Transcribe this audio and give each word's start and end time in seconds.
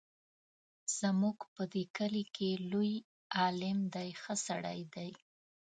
زموږ 0.99 1.37
په 1.53 1.63
دې 1.73 1.83
کلي 1.97 2.23
کې 2.35 2.49
لوی 2.71 2.93
عالم 3.37 3.77
دی 3.93 4.09
ښه 4.21 4.33
سړی 4.47 4.79
دی. 4.95 5.11